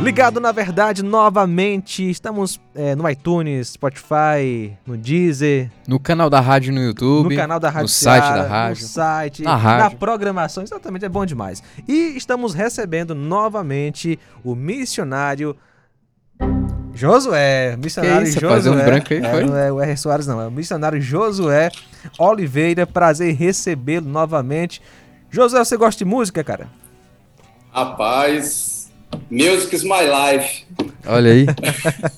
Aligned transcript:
Ligado 0.00 0.38
na 0.40 0.52
verdade 0.52 1.02
novamente, 1.02 2.08
estamos 2.08 2.60
é, 2.74 2.94
no 2.94 3.08
iTunes, 3.08 3.68
Spotify, 3.70 4.72
no 4.86 4.96
Deezer, 4.96 5.70
No 5.88 5.98
canal 5.98 6.28
da 6.30 6.38
rádio 6.38 6.72
no 6.72 6.80
YouTube. 6.80 7.30
no 7.34 7.36
canal 7.40 7.58
da 7.58 7.68
Rádio 7.70 7.82
no 7.84 7.88
site 7.88 8.22
Ceará, 8.22 8.42
da 8.42 8.48
rádio. 8.48 8.82
no 8.82 8.88
site, 8.88 9.42
na 9.42 9.56
rádio. 9.56 9.98
programação, 9.98 10.62
exatamente, 10.62 11.04
é 11.04 11.08
bom 11.08 11.24
demais. 11.24 11.62
E 11.88 12.14
estamos 12.16 12.54
recebendo 12.54 13.14
novamente 13.14 14.18
o 14.44 14.54
missionário 14.54 15.56
Josué, 16.94 17.76
missionário 17.76 18.22
Que 18.24 18.28
isso, 18.28 18.40
Josué. 18.40 18.70
um 18.70 18.84
branco 18.84 19.12
aí, 19.12 19.18
é, 19.24 19.30
foi? 19.30 19.44
Não 19.44 19.56
é 19.56 19.72
o 19.72 19.80
R. 19.80 19.96
Soares 19.96 20.26
não, 20.26 20.40
é 20.40 20.46
o 20.46 20.50
missionário 20.50 21.00
Josué 21.00 21.70
Oliveira, 22.18 22.86
prazer 22.86 23.30
em 23.30 23.34
recebê-lo 23.34 24.08
novamente. 24.08 24.80
Josué, 25.30 25.64
você 25.64 25.76
gosta 25.76 26.04
de 26.04 26.08
música, 26.08 26.44
cara? 26.44 26.68
Rapaz, 27.72 28.75
music 29.30 29.74
is 29.74 29.82
my 29.84 30.02
life. 30.06 30.64
Olha 31.06 31.32
aí. 31.32 31.46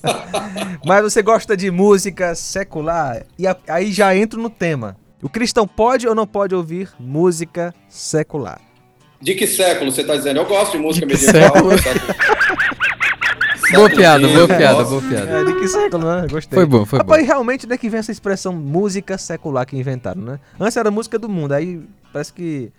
Mas 0.84 1.02
você 1.02 1.22
gosta 1.22 1.56
de 1.56 1.70
música 1.70 2.34
secular? 2.34 3.22
E 3.38 3.44
aí 3.68 3.92
já 3.92 4.14
entro 4.16 4.40
no 4.40 4.50
tema. 4.50 4.96
O 5.22 5.28
cristão 5.28 5.66
pode 5.66 6.06
ou 6.06 6.14
não 6.14 6.26
pode 6.26 6.54
ouvir 6.54 6.90
música 6.98 7.74
secular? 7.88 8.60
De 9.20 9.34
que 9.34 9.46
século 9.46 9.90
você 9.90 10.02
está 10.02 10.14
dizendo? 10.16 10.38
Eu 10.38 10.46
gosto 10.46 10.72
de 10.76 10.78
música 10.78 11.06
De 11.06 11.12
medieval. 11.12 11.52
século? 11.52 11.78
século- 11.82 12.14
boa 13.72 13.90
piada, 13.90 14.28
boa 14.28 14.46
piada, 14.46 14.84
boa 14.84 15.02
piada. 15.02 15.30
É, 15.40 15.44
de 15.44 15.54
que 15.58 15.68
século, 15.68 16.04
né? 16.20 16.26
Gostei. 16.30 16.56
Foi 16.56 16.64
bom, 16.66 16.86
foi 16.86 16.98
Rapaz, 17.00 17.20
bom. 17.20 17.26
realmente 17.26 17.66
onde 17.66 17.74
é 17.74 17.78
que 17.78 17.88
vem 17.90 17.98
essa 17.98 18.12
expressão 18.12 18.52
música 18.52 19.18
secular 19.18 19.66
que 19.66 19.76
inventaram, 19.76 20.22
né? 20.22 20.38
Antes 20.58 20.76
era 20.76 20.90
música 20.90 21.18
do 21.18 21.28
mundo, 21.28 21.52
aí 21.52 21.80
parece 22.12 22.32
que 22.32 22.70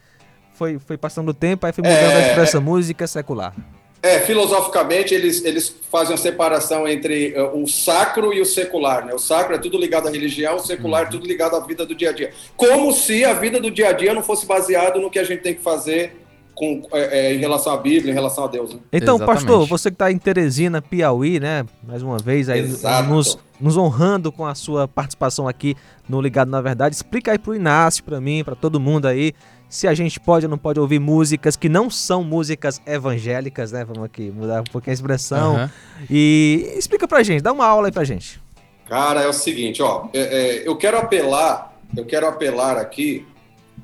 foi, 0.53 0.79
foi 0.79 0.97
passando 0.97 1.29
o 1.29 1.33
tempo, 1.33 1.65
aí 1.67 1.73
foi 1.73 1.83
mudando 1.83 1.99
É, 1.99 2.15
a 2.23 2.27
expressão 2.29 2.61
música 2.61 3.05
secular. 3.05 3.53
É, 4.01 4.19
filosoficamente, 4.19 5.13
eles, 5.13 5.43
eles 5.43 5.75
fazem 5.91 6.11
uma 6.11 6.17
separação 6.17 6.87
entre 6.87 7.33
eh, 7.33 7.41
o 7.53 7.67
sacro 7.67 8.33
e 8.33 8.39
o 8.39 8.45
secular. 8.45 9.05
Né? 9.05 9.13
O 9.13 9.19
sacro 9.19 9.53
é 9.53 9.57
tudo 9.57 9.77
ligado 9.77 10.07
à 10.07 10.11
religião, 10.11 10.55
o 10.55 10.59
secular 10.59 11.03
é 11.03 11.09
tudo 11.09 11.27
ligado 11.27 11.55
à 11.57 11.59
vida 11.59 11.85
do 11.85 11.93
dia 11.93 12.11
a 12.11 12.13
dia. 12.13 12.31
Como 12.55 12.93
se 12.93 13.25
a 13.25 13.33
vida 13.33 13.59
do 13.59 13.69
dia 13.69 13.89
a 13.89 13.91
dia 13.91 14.13
não 14.13 14.23
fosse 14.23 14.45
baseado 14.45 15.01
no 15.01 15.09
que 15.09 15.19
a 15.19 15.23
gente 15.25 15.41
tem 15.41 15.53
que 15.53 15.61
fazer 15.61 16.15
com, 16.59 16.81
eh, 16.91 17.09
eh, 17.11 17.33
em 17.35 17.37
relação 17.37 17.71
à 17.71 17.77
Bíblia, 17.77 18.11
em 18.11 18.13
relação 18.13 18.43
a 18.43 18.47
Deus. 18.47 18.73
Né? 18.73 18.81
Então, 18.91 19.15
Exatamente. 19.15 19.45
pastor, 19.45 19.65
você 19.65 19.89
que 19.89 19.95
está 19.95 20.11
em 20.11 20.17
Teresina, 20.17 20.81
Piauí, 20.81 21.39
né? 21.39 21.65
Mais 21.81 22.03
uma 22.03 22.17
vez 22.17 22.49
aí 22.49 22.67
nos, 23.07 23.39
nos 23.61 23.77
honrando 23.77 24.29
com 24.29 24.45
a 24.45 24.53
sua 24.53 24.85
participação 24.85 25.47
aqui 25.47 25.73
no 26.07 26.21
Ligado 26.21 26.51
na 26.51 26.59
Verdade. 26.59 26.93
Explica 26.93 27.31
aí 27.31 27.39
pro 27.39 27.55
Inácio, 27.55 28.03
para 28.03 28.19
mim, 28.19 28.43
para 28.43 28.55
todo 28.55 28.77
mundo 28.77 29.07
aí, 29.07 29.33
se 29.69 29.87
a 29.87 29.93
gente 29.93 30.19
pode 30.19 30.47
ou 30.47 30.49
não 30.49 30.57
pode 30.57 30.81
ouvir 30.81 30.99
músicas 30.99 31.55
que 31.55 31.69
não 31.69 31.89
são 31.89 32.25
músicas 32.25 32.81
evangélicas, 32.85 33.71
né? 33.71 33.85
Vamos 33.85 34.03
aqui 34.03 34.29
mudar 34.29 34.59
um 34.59 34.65
pouquinho 34.65 34.91
a 34.91 34.95
expressão. 34.95 35.55
Aham. 35.55 35.71
E 36.09 36.73
explica 36.77 37.07
pra 37.07 37.23
gente, 37.23 37.41
dá 37.41 37.53
uma 37.53 37.65
aula 37.65 37.87
aí 37.87 37.91
pra 37.93 38.03
gente. 38.03 38.41
Cara, 38.85 39.21
é 39.21 39.27
o 39.27 39.33
seguinte, 39.33 39.81
ó, 39.81 40.09
é, 40.13 40.19
é, 40.19 40.67
eu 40.67 40.75
quero 40.75 40.97
apelar, 40.97 41.73
eu 41.95 42.05
quero 42.05 42.27
apelar 42.27 42.75
aqui, 42.75 43.25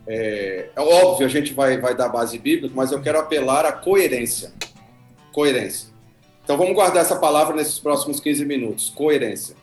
é, 0.08 0.70
é 0.76 0.82
óbvio, 0.82 1.26
a 1.26 1.30
gente 1.30 1.54
vai, 1.54 1.78
vai 1.80 1.96
dar 1.96 2.10
base 2.10 2.38
bíblica, 2.38 2.74
mas 2.76 2.92
eu 2.92 3.02
quero 3.02 3.20
apelar 3.20 3.66
à 3.66 3.72
coerência. 3.72 4.52
Coerência. 5.32 5.90
Então 6.44 6.58
vamos 6.58 6.74
guardar 6.76 7.02
essa 7.04 7.16
palavra 7.16 7.56
nesses 7.56 7.80
próximos 7.80 8.20
15 8.20 8.46
minutos. 8.46 8.90
Coerência. 8.96 9.56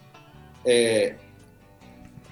É, 0.65 1.15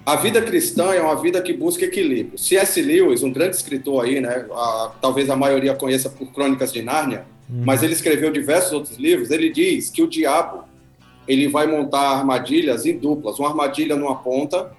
a 0.05 0.17
vida 0.17 0.41
cristã 0.43 0.93
é 0.93 1.01
uma 1.01 1.21
vida 1.21 1.41
que 1.41 1.53
busca 1.53 1.85
equilíbrio. 1.85 2.39
C.S. 2.39 2.81
Lewis, 2.83 3.23
um 3.23 3.33
grande 3.33 3.57
escritor 3.57 4.05
aí, 4.05 4.21
né? 4.21 4.47
a- 4.53 4.93
talvez 5.01 5.29
a 5.31 5.37
maioria 5.37 5.75
conheça 5.75 6.09
por 6.11 6.33
Crônicas 6.33 6.73
de 6.73 6.83
Nárnia, 6.83 7.25
mas 7.49 7.83
ele 7.83 7.93
escreveu 7.93 8.31
diversos 8.33 8.73
outros 8.73 8.97
livros. 8.97 9.31
Ele 9.31 9.51
diz 9.51 9.91
que 9.91 10.03
o 10.03 10.09
diabo 10.09 10.65
ele 11.29 11.49
vai 11.49 11.67
montar 11.67 12.01
armadilhas 12.19 12.87
em 12.87 12.97
duplas, 12.97 13.39
uma 13.39 13.49
armadilha 13.49 13.95
numa 13.95 14.17
ponta, 14.17 14.73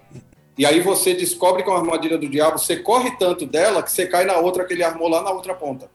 e 0.57 0.65
aí 0.65 0.79
você 0.79 1.13
descobre 1.13 1.63
que 1.63 1.69
é 1.69 1.71
uma 1.71 1.79
armadilha 1.79 2.17
do 2.17 2.27
diabo, 2.27 2.59
você 2.59 2.75
corre 2.75 3.11
tanto 3.17 3.45
dela 3.45 3.81
que 3.81 3.91
você 3.91 4.05
cai 4.05 4.25
na 4.25 4.37
outra 4.37 4.65
que 4.65 4.73
ele 4.73 4.83
armou 4.83 5.07
lá 5.07 5.23
na 5.23 5.31
outra 5.31 5.53
ponta. 5.53 5.89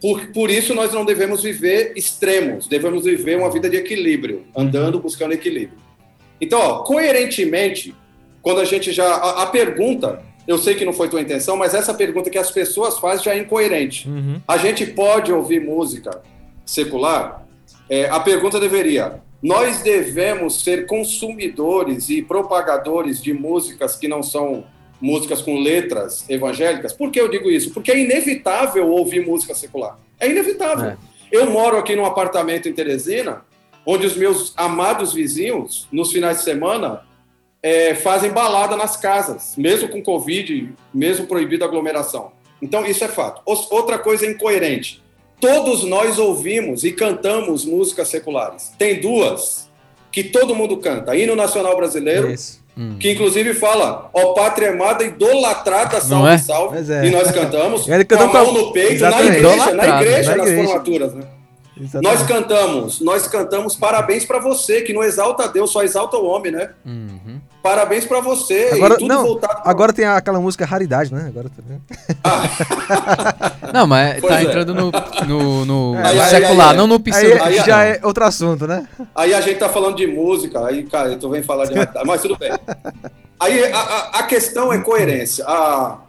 Por, 0.00 0.26
por 0.32 0.50
isso 0.50 0.74
nós 0.74 0.92
não 0.92 1.04
devemos 1.04 1.42
viver 1.42 1.92
extremos, 1.96 2.66
devemos 2.66 3.04
viver 3.04 3.38
uma 3.38 3.50
vida 3.50 3.70
de 3.70 3.76
equilíbrio, 3.76 4.44
andando 4.54 5.00
buscando 5.00 5.32
equilíbrio. 5.32 5.78
Então, 6.40 6.60
ó, 6.60 6.78
coerentemente, 6.82 7.94
quando 8.42 8.60
a 8.60 8.64
gente 8.64 8.92
já. 8.92 9.06
A, 9.06 9.44
a 9.44 9.46
pergunta, 9.46 10.22
eu 10.46 10.58
sei 10.58 10.74
que 10.74 10.84
não 10.84 10.92
foi 10.92 11.08
tua 11.08 11.22
intenção, 11.22 11.56
mas 11.56 11.74
essa 11.74 11.94
pergunta 11.94 12.28
que 12.28 12.36
as 12.36 12.50
pessoas 12.50 12.98
fazem 12.98 13.24
já 13.24 13.34
é 13.34 13.38
incoerente. 13.38 14.06
Uhum. 14.08 14.40
A 14.46 14.58
gente 14.58 14.84
pode 14.84 15.32
ouvir 15.32 15.60
música 15.60 16.22
secular? 16.66 17.46
É, 17.88 18.08
a 18.10 18.20
pergunta 18.20 18.60
deveria: 18.60 19.22
nós 19.44 19.82
devemos 19.82 20.64
ser 20.64 20.86
consumidores 20.86 22.08
e 22.08 22.22
propagadores 22.22 23.22
de 23.22 23.34
músicas 23.34 23.94
que 23.94 24.08
não 24.08 24.22
são 24.22 24.64
músicas 24.98 25.42
com 25.42 25.58
letras 25.58 26.24
evangélicas? 26.30 26.94
Por 26.94 27.10
que 27.10 27.20
eu 27.20 27.28
digo 27.28 27.50
isso? 27.50 27.70
Porque 27.70 27.92
é 27.92 27.98
inevitável 27.98 28.88
ouvir 28.88 29.20
música 29.26 29.54
secular. 29.54 29.98
É 30.18 30.30
inevitável. 30.30 30.92
É. 30.92 30.96
Eu 31.30 31.50
moro 31.50 31.76
aqui 31.76 31.94
num 31.94 32.06
apartamento 32.06 32.70
em 32.70 32.72
Teresina, 32.72 33.44
onde 33.84 34.06
os 34.06 34.16
meus 34.16 34.54
amados 34.56 35.12
vizinhos, 35.12 35.86
nos 35.92 36.10
finais 36.10 36.38
de 36.38 36.44
semana, 36.44 37.02
é, 37.62 37.94
fazem 37.94 38.30
balada 38.30 38.78
nas 38.78 38.96
casas, 38.96 39.56
mesmo 39.58 39.90
com 39.90 40.02
Covid, 40.02 40.72
mesmo 40.92 41.26
proibida 41.26 41.66
aglomeração. 41.66 42.32
Então, 42.62 42.86
isso 42.86 43.04
é 43.04 43.08
fato. 43.08 43.42
Outra 43.44 43.98
coisa 43.98 44.24
incoerente. 44.24 45.03
Todos 45.44 45.84
nós 45.84 46.18
ouvimos 46.18 46.84
e 46.84 46.92
cantamos 46.92 47.66
músicas 47.66 48.08
seculares. 48.08 48.72
Tem 48.78 48.98
duas 48.98 49.68
que 50.10 50.24
todo 50.24 50.54
mundo 50.54 50.78
canta. 50.78 51.14
Hino 51.14 51.36
Nacional 51.36 51.76
Brasileiro, 51.76 52.30
Isso. 52.30 52.64
Hum. 52.76 52.96
que 52.98 53.12
inclusive 53.12 53.52
fala, 53.52 54.08
ó 54.14 54.32
pátria 54.32 54.70
amada, 54.70 55.04
idolatrada, 55.04 56.00
salve, 56.00 56.30
é? 56.30 56.38
salve. 56.38 56.92
É. 56.92 57.06
E 57.06 57.10
nós 57.10 57.30
cantamos 57.30 57.86
Ele 57.90 58.06
com 58.06 58.14
a 58.14 58.26
mão 58.26 58.54
no 58.54 58.72
peito, 58.72 59.02
na 59.02 59.22
igreja, 59.22 59.74
na 59.74 60.00
igreja, 60.00 60.30
na 60.30 60.36
nas 60.38 60.48
igreja. 60.48 60.68
formaturas, 60.68 61.14
né? 61.14 61.24
Exatamente. 61.78 62.02
Nós 62.04 62.26
cantamos, 62.26 63.00
nós 63.00 63.28
cantamos 63.28 63.76
parabéns 63.76 64.24
pra 64.24 64.38
você, 64.38 64.80
que 64.80 64.92
não 64.92 65.02
exalta 65.02 65.48
Deus, 65.48 65.70
só 65.70 65.82
exalta 65.82 66.16
o 66.16 66.24
homem, 66.24 66.52
né? 66.52 66.70
Uhum. 66.86 67.20
Parabéns 67.64 68.04
pra 68.04 68.20
você. 68.20 68.68
Agora, 68.74 68.92
e 68.92 68.98
tudo 68.98 69.08
não, 69.08 69.22
voltado 69.22 69.62
pra- 69.62 69.70
agora 69.70 69.90
tem 69.90 70.04
aquela 70.04 70.38
música 70.38 70.66
Raridade, 70.66 71.10
né? 71.14 71.24
Agora 71.28 71.48
tá 71.48 71.62
vendo? 71.66 71.80
Não, 73.72 73.86
mas 73.86 74.20
Pois 74.20 74.32
tá 74.34 74.40
é. 74.40 74.44
entrando 74.44 74.74
no, 74.74 74.92
no, 75.26 75.64
no 75.64 75.96
Aí, 76.04 76.20
aí, 76.20 76.28
secular, 76.30 76.70
aí, 76.72 76.76
não 76.76 76.86
no 76.86 76.96
Aí 76.96 77.02
pseudo. 77.02 77.42
aí, 77.42 77.56
já 77.56 77.78
aí. 77.80 77.92
é 77.92 78.00
outro 78.04 78.22
assunto, 78.22 78.66
né? 78.66 78.86
Aí 79.14 79.32
a 79.32 79.40
gente 79.40 79.58
tá 79.58 79.70
falando 79.70 79.96
de 79.96 80.06
música, 80.06 80.64
aí, 80.66 80.82
cara, 80.84 81.08
eu 81.08 81.18
tô 81.18 81.30
vendo 81.30 81.44
falar 81.44 81.64
de 81.64 81.72
mas 82.04 82.20
tudo 82.20 82.36
bem. 82.36 82.50
Aí 83.40 83.72
a, 83.72 83.78
a- 83.78 84.10
a 84.18 84.22
questão 84.24 84.70
é 84.70 84.78
coerência. 84.80 85.42
A, 85.48 86.00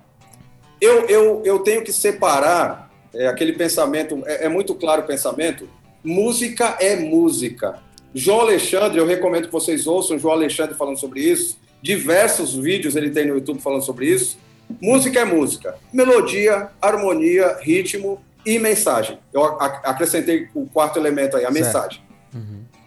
eu, 0.81 1.05
eu, 1.07 1.41
eu 1.45 1.59
tenho 1.59 1.81
que 1.85 1.93
separar 1.93 2.89
é, 3.13 3.27
aquele 3.27 3.53
pensamento, 3.53 4.21
é, 4.25 4.45
é 4.45 4.49
muito 4.49 4.75
claro 4.75 5.03
o 5.03 5.05
pensamento. 5.05 5.69
Música 6.03 6.75
é 6.81 6.97
música. 6.97 7.79
João 8.17 8.39
Alexandre, 8.39 8.97
eu 8.97 9.05
recomendo 9.05 9.47
que 9.47 9.51
vocês 9.51 9.85
ouçam 9.85 10.17
João 10.17 10.33
Alexandre 10.35 10.73
falando 10.73 10.97
sobre 10.97 11.19
isso. 11.19 11.59
Diversos 11.81 12.55
vídeos 12.55 12.95
ele 12.95 13.09
tem 13.09 13.27
no 13.27 13.35
YouTube 13.35 13.61
falando 13.61 13.83
sobre 13.83 14.05
isso. 14.07 14.37
Música 14.81 15.19
é 15.19 15.25
música. 15.25 15.75
Melodia, 15.91 16.69
harmonia, 16.81 17.57
ritmo 17.61 18.21
e 18.45 18.57
mensagem. 18.57 19.19
Eu 19.33 19.43
acrescentei 19.43 20.47
o 20.55 20.65
quarto 20.65 20.97
elemento 20.97 21.35
aí, 21.35 21.43
a 21.43 21.51
Certo. 21.51 21.63
mensagem. 21.65 22.01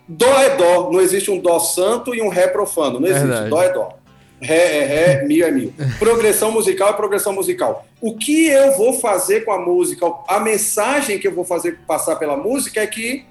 Dó 0.09 0.41
é 0.41 0.57
dó, 0.57 0.91
não 0.91 1.01
existe 1.03 1.31
um 1.31 1.39
dó 1.39 1.59
santo 1.59 2.15
e 2.15 2.23
um 2.23 2.29
ré 2.29 2.47
profano, 2.49 2.99
não 2.99 3.07
existe. 3.07 3.27
Verdade. 3.27 3.51
Dó 3.51 3.63
é 3.63 3.73
dó. 3.73 3.99
Ré 4.41 4.79
é 4.79 4.85
ré, 4.87 5.25
mi 5.27 5.43
é 5.43 5.51
mi. 5.51 5.75
Progressão 5.99 6.51
musical 6.51 6.89
é 6.89 6.93
progressão 6.95 7.35
musical. 7.35 7.85
O 8.01 8.17
que 8.17 8.47
eu 8.47 8.73
vou 8.79 8.95
fazer 8.95 9.45
com 9.45 9.53
a 9.53 9.59
música, 9.59 10.07
a 10.27 10.41
mensagem 10.41 11.19
que 11.19 11.29
eu 11.29 11.33
vou 11.35 11.45
fazer 11.45 11.81
passar 11.87 12.17
pela 12.17 12.37
música 12.37 12.81
é 12.81 12.87
que 12.87 13.27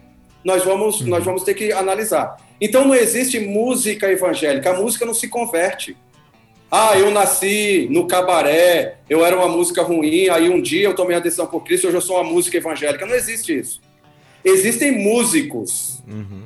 nós 0.47 0.63
vamos, 0.63 1.01
nós 1.01 1.25
vamos 1.25 1.43
ter 1.43 1.53
que 1.55 1.73
analisar. 1.73 2.37
Então 2.61 2.87
não 2.87 2.95
existe 2.95 3.37
música 3.37 4.09
evangélica, 4.09 4.69
a 4.69 4.81
música 4.81 5.05
não 5.05 5.13
se 5.13 5.27
converte. 5.27 5.97
Ah, 6.71 6.97
eu 6.97 7.11
nasci 7.11 7.89
no 7.91 8.07
cabaré, 8.07 8.99
eu 9.09 9.25
era 9.25 9.35
uma 9.35 9.49
música 9.49 9.83
ruim, 9.83 10.29
aí 10.29 10.47
um 10.47 10.61
dia 10.61 10.85
eu 10.85 10.95
tomei 10.95 11.17
a 11.17 11.19
decisão 11.19 11.47
por 11.47 11.65
Cristo, 11.65 11.87
hoje 11.87 11.97
eu 11.97 12.01
sou 12.01 12.15
uma 12.15 12.23
música 12.23 12.55
evangélica. 12.55 13.05
Não 13.05 13.13
existe 13.13 13.59
isso. 13.59 13.81
Existem 14.41 14.93
músicos 14.93 16.01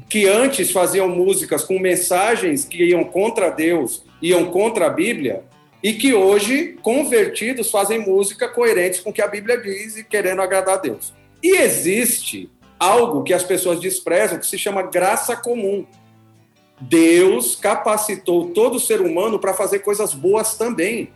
que 0.09 0.27
antes 0.27 0.71
faziam 0.71 1.07
músicas 1.07 1.63
com 1.63 1.77
mensagens 1.77 2.65
que 2.65 2.83
iam 2.83 3.03
contra 3.03 3.51
Deus, 3.51 4.03
iam 4.19 4.45
contra 4.45 4.87
a 4.87 4.89
Bíblia, 4.89 5.43
e 5.83 5.93
que 5.93 6.11
hoje, 6.11 6.75
convertidos, 6.81 7.69
fazem 7.69 7.99
música 7.99 8.47
coerentes 8.47 8.99
com 8.99 9.11
o 9.11 9.13
que 9.13 9.21
a 9.21 9.27
Bíblia 9.27 9.57
diz 9.61 9.95
e 9.95 10.03
querendo 10.03 10.41
agradar 10.41 10.73
a 10.73 10.81
Deus. 10.81 11.13
E 11.43 11.57
existe 11.57 12.49
algo 12.81 13.21
que 13.21 13.31
as 13.31 13.43
pessoas 13.43 13.79
desprezam 13.79 14.39
que 14.39 14.47
se 14.47 14.57
chama 14.57 14.81
graça 14.81 15.35
comum. 15.35 15.85
Deus 16.79 17.55
capacitou 17.55 18.49
todo 18.49 18.79
ser 18.79 19.01
humano 19.01 19.37
para 19.37 19.53
fazer 19.53 19.79
coisas 19.79 20.15
boas 20.15 20.55
também. 20.55 21.13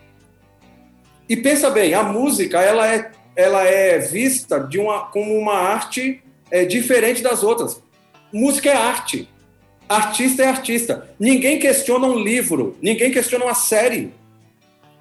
E 1.27 1.35
pensa 1.35 1.71
bem, 1.71 1.95
a 1.95 2.03
música 2.03 2.61
ela 2.61 2.87
é, 2.87 3.11
ela 3.35 3.63
é 3.63 3.97
vista 3.97 4.59
de 4.59 4.77
uma, 4.77 5.07
como 5.07 5.35
uma 5.35 5.55
arte 5.55 6.21
é, 6.51 6.65
diferente 6.65 7.23
das 7.23 7.41
outras. 7.41 7.81
Música 8.31 8.69
é 8.69 8.75
arte. 8.75 9.27
Artista 9.89 10.43
é 10.43 10.47
artista. 10.47 11.09
Ninguém 11.19 11.57
questiona 11.57 12.05
um 12.05 12.19
livro, 12.19 12.77
ninguém 12.79 13.09
questiona 13.11 13.45
uma 13.45 13.55
série. 13.55 14.13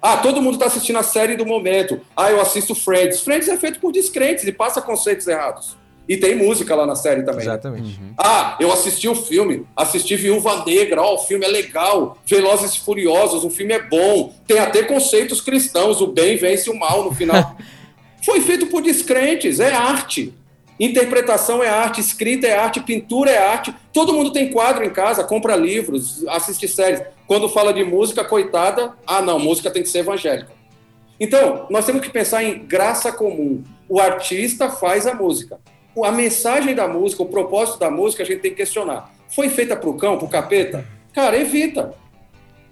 Ah, 0.01 0.17
todo 0.17 0.41
mundo 0.41 0.55
está 0.55 0.65
assistindo 0.65 0.97
a 0.97 1.03
série 1.03 1.35
do 1.35 1.45
momento. 1.45 2.01
Ah, 2.17 2.31
eu 2.31 2.41
assisto 2.41 2.73
Friends. 2.73 3.21
Friends 3.21 3.47
é 3.47 3.55
feito 3.55 3.79
por 3.79 3.91
descrentes 3.91 4.43
e 4.45 4.51
passa 4.51 4.81
conceitos 4.81 5.27
errados. 5.27 5.84
E 6.07 6.17
tem 6.17 6.35
música 6.35 6.75
lá 6.75 6.85
na 6.85 6.95
série 6.95 7.23
também. 7.23 7.41
Exatamente. 7.41 7.99
Ah, 8.17 8.57
eu 8.59 8.71
assisti 8.71 9.07
o 9.07 9.15
filme, 9.15 9.65
assisti 9.75 10.15
Viúva 10.15 10.63
Negra, 10.65 11.01
ó, 11.01 11.15
o 11.15 11.17
filme 11.19 11.45
é 11.45 11.47
legal, 11.47 12.17
Velozes 12.25 12.75
e 12.75 12.79
Furiosos, 12.79 13.43
o 13.43 13.49
filme 13.49 13.73
é 13.73 13.81
bom, 13.81 14.33
tem 14.45 14.59
até 14.59 14.83
conceitos 14.83 15.41
cristãos, 15.41 16.01
o 16.01 16.07
bem 16.07 16.37
vence 16.37 16.69
o 16.69 16.77
mal 16.77 17.03
no 17.03 17.13
final. 17.13 17.57
Foi 18.23 18.39
feito 18.41 18.67
por 18.67 18.81
descrentes, 18.81 19.59
é 19.59 19.71
arte. 19.71 20.33
Interpretação 20.79 21.63
é 21.63 21.69
arte, 21.69 22.01
escrita 22.01 22.47
é 22.47 22.57
arte, 22.57 22.81
pintura 22.81 23.31
é 23.31 23.37
arte. 23.37 23.73
Todo 23.93 24.13
mundo 24.13 24.31
tem 24.31 24.51
quadro 24.51 24.83
em 24.83 24.89
casa, 24.89 25.23
compra 25.23 25.55
livros, 25.55 26.25
assiste 26.27 26.67
séries. 26.67 27.01
Quando 27.27 27.47
fala 27.47 27.73
de 27.73 27.83
música, 27.83 28.25
coitada, 28.25 28.93
ah, 29.07 29.21
não, 29.21 29.39
música 29.39 29.71
tem 29.71 29.83
que 29.83 29.89
ser 29.89 29.99
evangélica. 29.99 30.51
Então, 31.19 31.65
nós 31.69 31.85
temos 31.85 32.01
que 32.01 32.09
pensar 32.09 32.43
em 32.43 32.65
graça 32.65 33.11
comum. 33.11 33.63
O 33.87 34.01
artista 34.01 34.69
faz 34.69 35.07
a 35.07 35.13
música 35.13 35.59
a 36.03 36.11
mensagem 36.11 36.75
da 36.75 36.87
música, 36.87 37.23
o 37.23 37.27
propósito 37.27 37.79
da 37.79 37.89
música, 37.89 38.23
a 38.23 38.25
gente 38.25 38.41
tem 38.41 38.51
que 38.51 38.57
questionar. 38.57 39.13
Foi 39.29 39.49
feita 39.49 39.75
para 39.75 39.89
o 39.89 39.93
cão, 39.95 40.17
para 40.17 40.25
o 40.25 40.29
capeta? 40.29 40.85
Cara, 41.13 41.37
evita. 41.37 41.93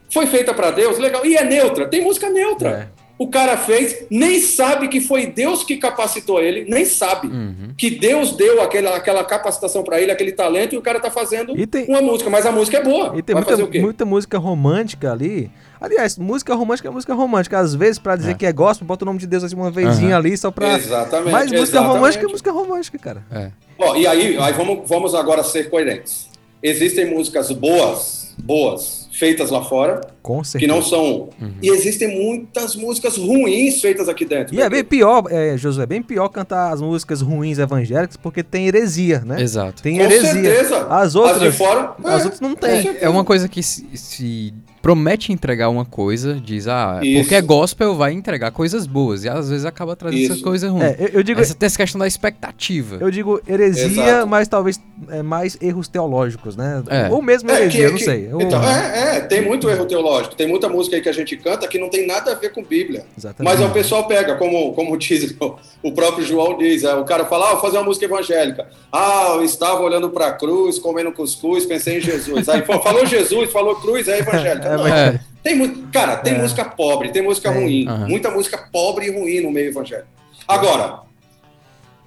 Foi 0.09 0.27
feita 0.27 0.53
para 0.53 0.71
Deus? 0.71 0.97
Legal. 0.97 1.25
E 1.25 1.37
é 1.37 1.43
neutra? 1.43 1.87
Tem 1.87 2.01
música 2.01 2.29
neutra. 2.29 2.91
O 3.17 3.27
cara 3.27 3.55
fez, 3.55 4.05
nem 4.09 4.41
sabe 4.41 4.87
que 4.87 4.99
foi 4.99 5.27
Deus 5.27 5.63
que 5.63 5.77
capacitou 5.77 6.41
ele, 6.41 6.65
nem 6.67 6.83
sabe 6.83 7.27
uhum. 7.27 7.73
que 7.77 7.91
Deus 7.91 8.35
deu 8.35 8.61
aquela, 8.61 8.95
aquela 8.95 9.23
capacitação 9.23 9.83
para 9.83 10.01
ele, 10.01 10.11
aquele 10.11 10.31
talento, 10.31 10.73
e 10.73 10.77
o 10.77 10.81
cara 10.81 10.99
tá 10.99 11.11
fazendo 11.11 11.53
tem... 11.67 11.85
uma 11.85 12.01
música, 12.01 12.29
mas 12.29 12.45
a 12.45 12.51
música 12.51 12.77
é 12.77 12.83
boa. 12.83 13.13
E 13.15 13.21
tem 13.21 13.35
muita, 13.35 13.57
muita, 13.57 14.05
música 14.05 14.37
romântica 14.39 15.11
ali. 15.11 15.51
Aliás, 15.79 16.17
música 16.17 16.55
romântica 16.55 16.87
é 16.87 16.91
música 16.91 17.13
romântica. 17.13 17.59
Às 17.59 17.75
vezes, 17.75 17.99
para 17.99 18.15
dizer 18.15 18.31
é. 18.31 18.33
que 18.33 18.45
é 18.45 18.51
gospel, 18.51 18.87
bota 18.87 19.05
o 19.05 19.07
nome 19.07 19.19
de 19.19 19.27
Deus 19.27 19.43
assim 19.43 19.55
uma 19.55 19.69
vezinha 19.69 20.11
uhum. 20.11 20.17
ali, 20.17 20.35
só 20.35 20.49
pra. 20.49 20.73
Exatamente. 20.73 21.31
Mas 21.31 21.51
música 21.51 21.61
exatamente. 21.61 21.93
romântica 21.93 22.25
é 22.25 22.27
música 22.27 22.51
romântica, 22.51 22.97
cara. 22.97 23.23
É. 23.31 23.51
Bom, 23.77 23.95
e 23.95 24.07
aí, 24.07 24.37
aí 24.39 24.53
vamos, 24.53 24.89
vamos 24.89 25.13
agora 25.13 25.43
ser 25.43 25.69
coerentes. 25.69 26.29
Existem 26.63 27.05
músicas 27.05 27.51
boas, 27.51 28.33
boas, 28.41 29.02
feitas 29.13 29.51
lá 29.51 29.63
fora. 29.63 30.01
Com 30.21 30.43
certeza. 30.43 30.59
Que 30.59 30.67
não 30.67 30.81
são. 30.81 31.29
Uhum. 31.39 31.53
E 31.61 31.69
existem 31.69 32.07
muitas 32.07 32.75
músicas 32.75 33.15
ruins 33.15 33.79
feitas 33.79 34.09
aqui 34.09 34.25
dentro. 34.25 34.55
E 34.55 34.61
é 34.61 34.69
bem 34.69 34.83
pior, 34.83 35.25
é, 35.29 35.55
Josué, 35.55 35.83
é 35.83 35.87
bem 35.87 36.01
pior 36.01 36.27
cantar 36.29 36.73
as 36.73 36.81
músicas 36.81 37.21
ruins 37.21 37.59
evangélicas 37.59 38.17
porque 38.17 38.41
tem 38.41 38.67
heresia, 38.67 39.19
né? 39.25 39.41
Exato. 39.41 39.83
Tem 39.83 39.97
Com 39.97 40.03
heresia. 40.03 40.33
certeza. 40.33 40.87
As 40.89 41.15
outras. 41.15 41.43
As 41.43 41.51
de 41.51 41.57
fora. 41.57 41.95
As 42.03 42.21
é, 42.21 42.23
outras 42.23 42.41
não 42.41 42.55
tem. 42.55 42.97
É, 42.99 43.07
uma 43.07 43.23
coisa 43.23 43.47
que 43.47 43.61
se, 43.61 43.85
se 43.93 44.53
promete 44.83 45.31
entregar 45.31 45.69
uma 45.69 45.85
coisa, 45.85 46.33
diz, 46.33 46.67
ah, 46.67 46.99
Isso. 47.01 47.21
porque 47.21 47.35
é 47.35 47.41
gospel, 47.41 47.95
vai 47.95 48.11
entregar 48.11 48.51
coisas 48.51 48.85
boas. 48.85 49.23
E 49.23 49.29
às 49.29 49.49
vezes 49.49 49.65
acaba 49.65 49.95
trazendo 49.95 50.19
Isso. 50.19 50.33
essas 50.33 50.43
coisas 50.43 50.69
ruins. 50.69 50.83
É, 50.83 50.97
eu, 50.99 51.07
eu 51.13 51.23
digo, 51.23 51.39
essa, 51.39 51.55
tem 51.55 51.67
essa 51.67 51.77
questão 51.77 51.97
da 51.97 52.05
expectativa. 52.05 52.97
Eu 52.99 53.09
digo 53.09 53.41
heresia, 53.47 53.85
Exato. 53.85 54.27
mas 54.27 54.49
talvez 54.49 54.81
é, 55.09 55.23
mais 55.23 55.57
erros 55.61 55.87
teológicos, 55.87 56.57
né? 56.57 56.83
É. 56.89 57.09
Ou 57.09 57.21
mesmo 57.21 57.49
é, 57.49 57.61
heresia, 57.61 57.71
que, 57.71 57.85
eu 57.85 57.91
não 57.91 57.97
que, 57.97 58.03
sei. 58.03 58.29
Então, 58.41 58.61
é, 58.61 59.17
é, 59.17 59.21
tem 59.21 59.41
muito 59.41 59.69
erro 59.69 59.85
teológico. 59.85 60.35
Tem 60.35 60.47
muita 60.47 60.67
música 60.67 60.97
aí 60.97 61.01
que 61.01 61.07
a 61.07 61.13
gente 61.13 61.37
canta 61.37 61.65
que 61.65 61.79
não 61.79 61.89
tem 61.89 62.05
nada 62.05 62.33
a 62.33 62.35
ver 62.35 62.51
com 62.51 62.61
Bíblia. 62.61 63.05
Exatamente. 63.17 63.57
Mas 63.57 63.65
o 63.65 63.71
pessoal 63.71 64.05
pega, 64.05 64.35
como, 64.35 64.73
como 64.73 64.97
diz 64.97 65.33
o 65.81 65.93
próprio 65.93 66.25
João 66.25 66.57
diz, 66.57 66.83
é, 66.83 66.93
o 66.93 67.05
cara 67.05 67.23
fala, 67.23 67.51
ah, 67.51 67.53
vou 67.53 67.61
fazer 67.61 67.77
uma 67.77 67.85
música 67.85 68.03
evangélica. 68.03 68.67
Ah, 68.91 69.35
eu 69.35 69.45
estava 69.45 69.81
olhando 69.81 70.09
para 70.09 70.27
a 70.27 70.33
cruz, 70.33 70.77
comendo 70.77 71.13
cuscuz, 71.13 71.65
pensei 71.65 71.99
em 71.99 72.01
Jesus. 72.01 72.49
Aí 72.49 72.61
falou 72.83 73.05
Jesus, 73.05 73.49
falou 73.49 73.77
cruz, 73.77 74.09
é 74.09 74.19
evangélica. 74.19 74.72
É, 74.73 75.07
é. 75.07 75.19
Tem, 75.43 75.85
cara, 75.91 76.17
tem 76.17 76.35
é. 76.35 76.37
música 76.41 76.65
pobre, 76.65 77.09
tem 77.09 77.21
música 77.21 77.49
é. 77.49 77.53
ruim. 77.53 77.87
Uhum. 77.87 78.07
Muita 78.07 78.31
música 78.31 78.57
pobre 78.71 79.07
e 79.07 79.11
ruim 79.11 79.41
no 79.41 79.51
meio 79.51 79.67
evangélico. 79.67 80.07
Agora, 80.47 81.01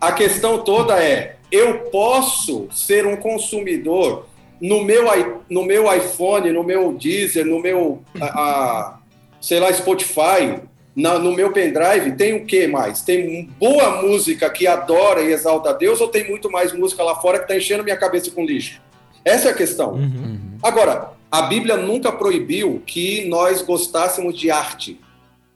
a 0.01 0.13
questão 0.13 0.59
toda 0.65 1.03
é: 1.03 1.37
eu 1.51 1.81
posso 1.91 2.69
ser 2.73 3.07
um 3.07 3.17
consumidor 3.17 4.27
no 4.61 4.83
meu, 4.83 5.05
no 5.51 5.65
meu 5.65 5.95
iPhone, 5.95 6.51
no 6.51 6.65
meu 6.65 6.93
Deezer, 6.93 7.45
no 7.45 7.61
meu, 7.61 8.03
a, 8.21 8.27
a 8.27 8.99
sei 9.41 9.61
lá, 9.61 9.73
Spotify, 9.73 10.61
na, 10.95 11.19
no 11.19 11.33
meu 11.33 11.53
pendrive, 11.53 12.13
tem 12.17 12.35
o 12.35 12.47
que 12.47 12.67
mais? 12.67 13.03
Tem 13.03 13.51
boa 13.61 14.03
música 14.03 14.49
que 14.49 14.67
adora 14.67 15.21
e 15.21 15.33
exalta 15.33 15.71
a 15.71 15.73
Deus 15.75 16.01
ou 16.01 16.09
tem 16.09 16.29
muito 16.29 16.51
mais 16.51 16.73
música 16.73 17.03
lá 17.03 17.15
fora 17.17 17.39
que 17.39 17.45
está 17.45 17.57
enchendo 17.57 17.85
minha 17.85 17.97
cabeça 17.97 18.31
com 18.31 18.45
lixo? 18.45 18.81
Essa 19.23 19.49
é 19.49 19.51
a 19.51 19.55
questão. 19.55 19.93
Uhum. 19.93 20.36
Agora, 20.67 21.13
a 21.31 21.43
Bíblia 21.43 21.77
nunca 21.77 22.11
proibiu 22.11 22.83
que 22.85 23.25
nós 23.27 23.63
gostássemos 23.63 24.37
de 24.37 24.51
arte, 24.51 24.99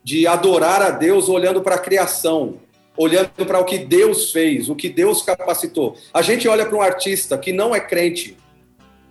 de 0.01 0.25
adorar 0.25 0.81
a 0.81 0.89
Deus 0.89 1.27
olhando 1.27 1.61
para 1.61 1.75
a 1.75 1.79
criação, 1.79 2.59
olhando 2.95 3.45
para 3.45 3.59
o 3.59 3.65
que 3.65 3.77
Deus 3.77 4.31
fez, 4.31 4.69
o 4.69 4.75
que 4.75 4.87
Deus 4.87 5.21
capacitou. 5.21 5.97
A 6.13 6.21
gente 6.21 6.47
olha 6.47 6.65
para 6.65 6.77
um 6.77 6.81
artista 6.81 7.37
que 7.37 7.51
não 7.51 7.75
é 7.75 7.81
crente 7.81 8.37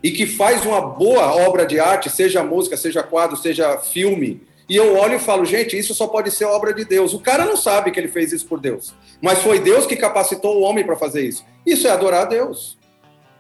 e 0.03 0.11
que 0.11 0.25
faz 0.25 0.65
uma 0.65 0.81
boa 0.81 1.35
obra 1.35 1.67
de 1.67 1.79
arte, 1.79 2.09
seja 2.09 2.43
música, 2.43 2.79
seja 2.79 3.03
quadro, 3.03 3.37
seja 3.37 3.77
filme, 3.77 4.41
e 4.71 4.77
eu 4.77 4.97
olho 4.97 5.17
e 5.17 5.19
falo, 5.19 5.45
gente, 5.45 5.77
isso 5.77 5.93
só 5.93 6.07
pode 6.07 6.31
ser 6.31 6.47
obra 6.47 6.73
de 6.73 6.83
Deus. 6.83 7.13
O 7.13 7.21
cara 7.21 7.45
não 7.45 7.59
sabe 7.59 7.91
que 7.91 8.01
ele 8.01 8.09
fez 8.09 8.33
isso 8.33 8.47
por 8.47 8.59
Deus, 8.59 8.95
mas 9.21 9.41
foi 9.41 9.61
Deus 9.61 9.85
que 9.85 9.97
capacitou 9.97 10.57
o 10.57 10.63
homem 10.63 10.83
para 10.83 10.97
fazer 10.97 11.29
isso. 11.29 11.45
Isso 11.67 11.87
é 11.87 11.91
adorar 11.91 12.23
a 12.23 12.25
Deus. 12.25 12.79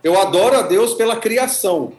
Eu 0.04 0.20
adoro 0.20 0.58
a 0.58 0.62
Deus 0.62 0.92
pela 0.92 1.16
criação. 1.16 1.94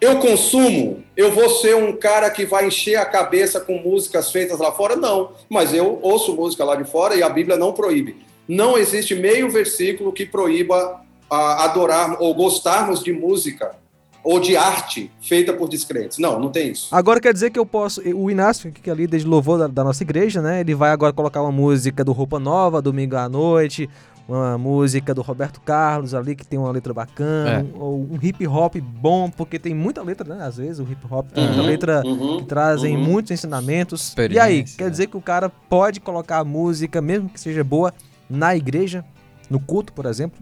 Eu 0.00 0.18
consumo, 0.18 1.02
eu 1.16 1.32
vou 1.32 1.48
ser 1.48 1.74
um 1.74 1.96
cara 1.96 2.28
que 2.30 2.44
vai 2.44 2.66
encher 2.66 2.96
a 2.96 3.06
cabeça 3.06 3.60
com 3.60 3.78
músicas 3.78 4.30
feitas 4.30 4.58
lá 4.58 4.70
fora? 4.70 4.94
Não, 4.94 5.32
mas 5.48 5.72
eu 5.72 5.98
ouço 6.02 6.34
música 6.34 6.64
lá 6.64 6.76
de 6.76 6.84
fora 6.84 7.16
e 7.16 7.22
a 7.22 7.28
Bíblia 7.28 7.56
não 7.56 7.72
proíbe. 7.72 8.16
Não 8.46 8.76
existe 8.76 9.14
meio 9.14 9.50
versículo 9.50 10.12
que 10.12 10.26
proíba 10.26 11.00
a, 11.30 11.64
adorar 11.64 12.20
ou 12.20 12.34
gostarmos 12.34 13.02
de 13.02 13.12
música 13.12 13.74
ou 14.22 14.38
de 14.38 14.56
arte 14.56 15.10
feita 15.20 15.52
por 15.52 15.68
descrentes. 15.68 16.18
Não, 16.18 16.38
não 16.38 16.50
tem 16.50 16.72
isso. 16.72 16.88
Agora 16.92 17.20
quer 17.20 17.32
dizer 17.32 17.50
que 17.50 17.58
eu 17.58 17.64
posso. 17.64 18.02
O 18.14 18.30
Inácio, 18.30 18.70
que 18.72 18.90
é 18.90 18.94
líder 18.94 19.18
de 19.18 19.26
louvor 19.26 19.58
da, 19.58 19.66
da 19.66 19.84
nossa 19.84 20.02
igreja, 20.02 20.42
né? 20.42 20.60
Ele 20.60 20.74
vai 20.74 20.90
agora 20.90 21.12
colocar 21.12 21.40
uma 21.40 21.52
música 21.52 22.04
do 22.04 22.12
Roupa 22.12 22.38
Nova, 22.38 22.82
domingo 22.82 23.16
à 23.16 23.28
noite, 23.28 23.88
uma 24.28 24.58
música 24.58 25.14
do 25.14 25.22
Roberto 25.22 25.60
Carlos 25.60 26.14
ali 26.14 26.34
que 26.34 26.44
tem 26.44 26.58
uma 26.58 26.70
letra 26.70 26.92
bacana, 26.92 27.60
é. 27.60 27.78
ou 27.78 28.00
um 28.00 28.18
hip 28.20 28.46
hop 28.46 28.76
bom, 28.76 29.30
porque 29.30 29.58
tem 29.58 29.74
muita 29.74 30.02
letra, 30.02 30.34
né? 30.34 30.44
Às 30.44 30.56
vezes 30.56 30.80
o 30.80 30.82
hip 30.82 31.00
hop 31.08 31.30
tem 31.32 31.44
uhum, 31.44 31.52
muita 31.52 31.68
letra 31.68 32.02
uhum, 32.04 32.38
que 32.38 32.44
trazem 32.46 32.96
uhum. 32.96 33.02
muitos 33.02 33.30
ensinamentos. 33.30 34.14
E 34.30 34.38
aí, 34.38 34.64
quer 34.64 34.90
dizer 34.90 35.06
que 35.06 35.16
o 35.16 35.20
cara 35.20 35.48
pode 35.48 36.00
colocar 36.00 36.38
a 36.38 36.44
música, 36.44 37.00
mesmo 37.00 37.28
que 37.28 37.38
seja 37.38 37.62
boa, 37.62 37.94
na 38.28 38.56
igreja, 38.56 39.04
no 39.48 39.60
culto, 39.60 39.92
por 39.92 40.06
exemplo? 40.06 40.38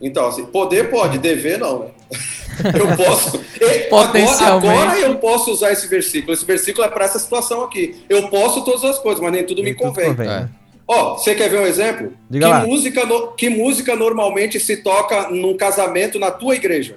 Então, 0.00 0.26
assim, 0.26 0.44
poder 0.44 0.90
pode, 0.90 1.16
dever 1.18 1.58
não, 1.58 1.84
né? 1.84 1.86
Eu 2.74 2.96
posso. 2.96 3.40
Potencialmente. 3.88 4.68
Agora, 4.68 4.90
agora, 4.90 5.00
eu 5.00 5.16
posso 5.16 5.52
usar 5.52 5.72
esse 5.72 5.86
versículo. 5.86 6.32
Esse 6.32 6.44
versículo 6.44 6.84
é 6.84 6.88
para 6.88 7.04
essa 7.04 7.18
situação 7.18 7.62
aqui. 7.62 8.04
Eu 8.08 8.28
posso 8.28 8.62
todas 8.64 8.84
as 8.84 8.98
coisas, 8.98 9.22
mas 9.22 9.32
nem 9.32 9.46
tudo 9.46 9.62
nem 9.62 9.72
me 9.72 9.78
convém. 9.78 10.08
convém 10.08 10.28
é. 10.28 10.48
Ó, 10.86 11.14
você 11.16 11.34
quer 11.34 11.48
ver 11.48 11.60
um 11.60 11.66
exemplo? 11.66 12.12
Diga 12.28 12.46
que 12.46 12.52
lá. 12.52 12.66
música, 12.66 13.06
no, 13.06 13.32
que 13.32 13.48
música 13.48 13.96
normalmente 13.96 14.58
se 14.58 14.78
toca 14.78 15.28
num 15.30 15.56
casamento 15.56 16.18
na 16.18 16.30
tua 16.30 16.54
igreja? 16.54 16.96